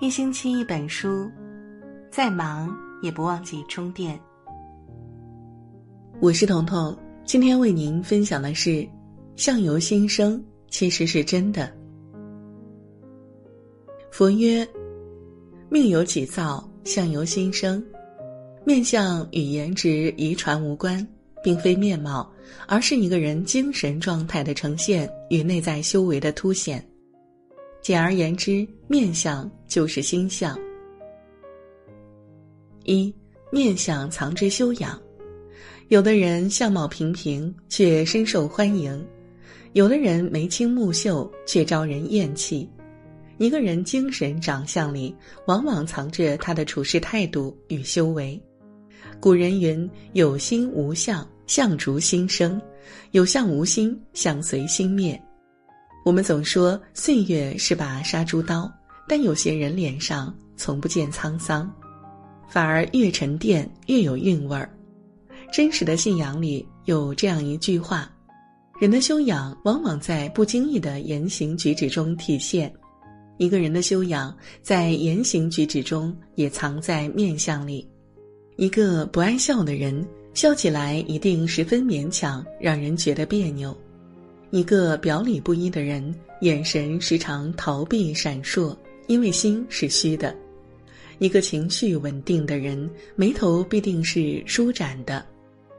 [0.00, 1.28] 一星期一本书，
[2.08, 4.16] 再忙也不忘记充电。
[6.20, 8.70] 我是彤彤，今天为您分享的是
[9.34, 10.38] 《相由心生》，
[10.70, 11.68] 其实是真的。
[14.12, 14.64] 佛曰
[15.68, 17.84] ：“命由己造，相由心生。
[18.64, 21.04] 面相与颜值遗传无关，
[21.42, 22.30] 并非面貌，
[22.68, 26.80] 而是一个人精神状态的呈现与内在修为的凸显。”
[27.88, 30.54] 简而言之，面相就是心相。
[32.84, 33.10] 一
[33.50, 35.00] 面相藏之修养，
[35.88, 39.02] 有的人相貌平平却深受欢迎，
[39.72, 42.68] 有的人眉清目秀却招人厌弃。
[43.38, 48.38] 一个人精神长相里，往往藏着他的处事态度与修为。
[49.18, 52.60] 古人云：“有心无相，相逐心生；
[53.12, 55.18] 有相无心，相随心灭。”
[56.04, 58.70] 我们总说岁月是把杀猪刀，
[59.06, 61.70] 但有些人脸上从不见沧桑，
[62.48, 64.70] 反而越沉淀越有韵味儿。
[65.52, 68.10] 真实的信仰里有这样一句话：
[68.80, 72.72] 人的修养往往在不经意的言行举止中体现，
[73.36, 77.86] 一个人的修养在言行举止中也藏在面相里。
[78.56, 83.76] 一个不爱笑的人，笑起来一定十分勉强，让人觉得别扭。
[84.50, 88.74] 一个表里不一的人，眼神时常逃避闪烁，
[89.06, 90.34] 因为心是虚的；
[91.18, 95.22] 一个情绪稳定的人，眉头必定是舒展的，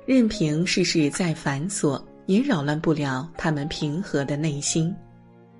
[0.05, 4.93] 任凭世事再繁琐，也扰乱不了他们平和的内心。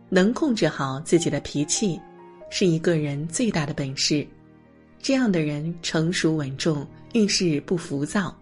[0.08, 2.00] 能控制好自己的脾气，
[2.52, 4.26] 是一个人最大的本事。
[5.02, 8.36] 这样的人成熟稳重，遇事不浮躁，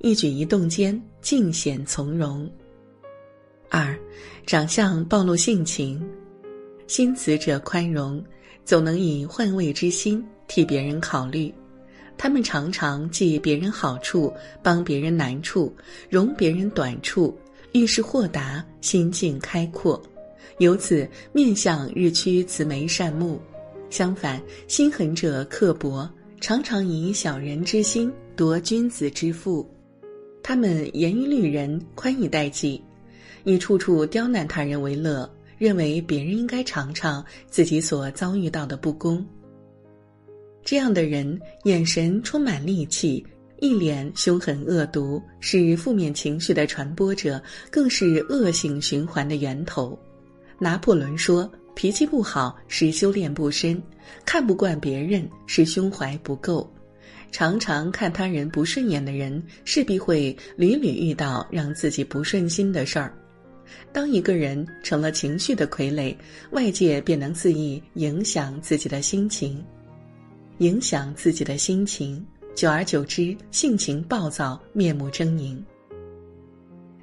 [0.00, 2.50] 一举一动间尽显从容。
[3.70, 3.96] 二，
[4.44, 6.04] 长相暴露性情，
[6.88, 8.22] 心慈者宽容，
[8.64, 11.54] 总能以换位之心替别人考虑。
[12.18, 15.72] 他们常常记别人好处，帮别人难处，
[16.08, 17.32] 容别人短处，
[17.70, 20.02] 遇事豁达，心境开阔，
[20.58, 23.40] 由此面相日趋慈眉善目。
[23.88, 29.64] 相反，心狠者刻薄，常常以小人之心夺君子之腹。
[30.42, 32.82] 他们严于律人，宽以待己。
[33.44, 39.24] 以处处刁难他人为乐，认为别人应该尝尝自己所遭遇到的不公。
[40.64, 43.24] 这样的人眼神充满戾气，
[43.60, 49.98] 一脸凶狠恶毒，是负面情绪的传播者，更是恶性循环的源头。
[50.58, 53.82] 拿破仑说：“脾气不好是修炼不深，
[54.26, 56.70] 看不惯别人是胸怀不够。
[57.32, 63.16] 常常看他人不顺眼的人，势必会屡屡遇到让自己不顺心的事儿。”
[63.92, 66.16] 当一个人成了情绪的傀儡，
[66.50, 69.64] 外界便能肆意影响自己的心情，
[70.58, 75.56] 影响自己的心情，久而久之，性情暴躁，面目狰狞。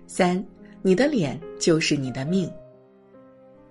[0.08, 0.44] 三，
[0.82, 2.50] 你的脸就是你的命。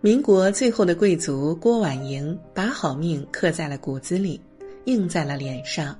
[0.02, 4.40] 民国最后的贵族郭婉莹，把好命刻在了骨子里，
[4.84, 5.98] 印在了脸上。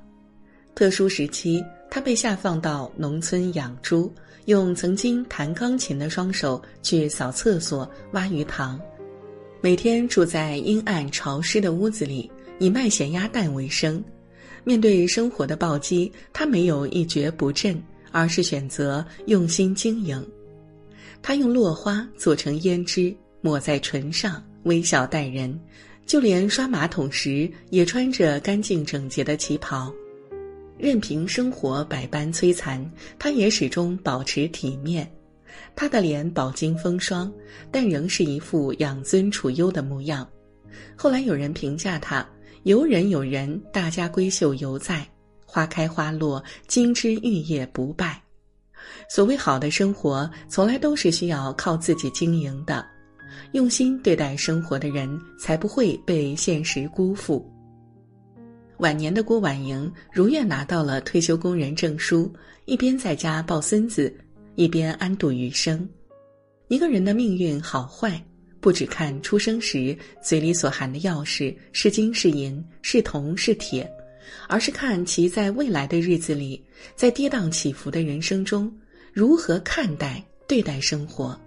[0.74, 1.64] 特殊时期，
[1.96, 4.12] 他被下放到农村养猪。
[4.44, 8.78] 用曾经弹钢琴的双手去扫厕所、挖鱼塘，
[9.62, 14.04] 每天住在阴暗潮湿的屋子里，以卖咸鸭蛋为生。
[14.62, 17.82] 面对生活的暴击，他没有一蹶不振，
[18.12, 20.22] 而是选择用心经营。
[21.22, 25.50] 他用落花做成胭脂，抹在唇上，微笑待人；
[26.04, 29.90] 就连刷马桶时，也穿着干净整洁的旗袍。
[30.78, 32.84] 任凭生活百般摧残，
[33.19, 35.10] 他也始终保持体面。
[35.75, 37.32] 他的脸饱经风霜，
[37.70, 40.26] 但仍是一副养尊处优的模样。
[40.94, 42.26] 后来有人评价他
[42.64, 45.06] ：“游人有人，大家闺秀犹在，
[45.47, 48.20] 花开花落，金枝玉叶不败。”
[49.08, 52.84] 所谓好的生活，从来都是需要靠自己经营的。
[53.53, 57.50] 用心对待生活的人，才不会被现实辜负。
[58.78, 62.31] 晚年的郭婉莹如愿拿到了退休工人证书，
[62.67, 64.14] 一边在家抱孙子，
[64.55, 65.88] 一边安度余生。
[66.69, 68.23] 一个人的命运好坏，
[68.61, 73.90] 不只看出生时嘴里所含的钥匙是金是银是铜是铁，
[74.46, 76.62] 而是看其在未来的日子里，
[76.94, 78.70] 在跌宕起伏的人生中，
[79.12, 81.38] 如何看待对待生活。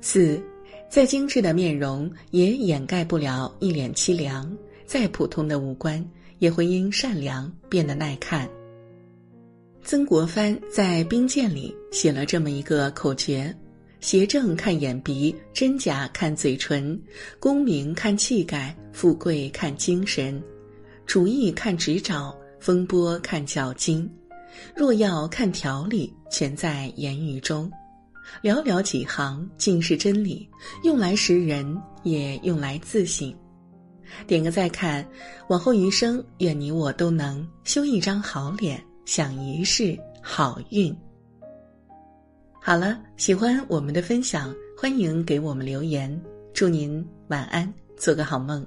[0.00, 0.42] 四，
[0.88, 4.56] 再精致的面容也掩盖不了一脸凄凉。
[4.86, 6.02] 再普通的五官，
[6.38, 8.48] 也会因善良变得耐看。
[9.82, 13.54] 曾国藩在兵谏里写了这么一个口诀
[14.00, 17.00] ：“邪正看眼鼻，真假看嘴唇，
[17.38, 20.42] 功名看气概，富贵看精神，
[21.04, 24.08] 主意看执照，风波看脚筋。
[24.74, 27.70] 若要看条理，全在言语中。
[28.42, 30.48] 寥寥几行，尽是真理，
[30.82, 33.32] 用来识人，也用来自省。
[34.26, 35.06] 点个再看，
[35.48, 40.96] 往后余生，愿你我都能修一张好脸，享一世好运。
[42.60, 46.20] 好了，喜欢我们的分享，欢迎给我们留言。
[46.52, 48.66] 祝您晚安，做个好梦。